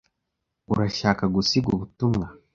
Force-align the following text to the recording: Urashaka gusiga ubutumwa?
Urashaka 0.71 1.23
gusiga 1.35 1.67
ubutumwa? 1.75 2.25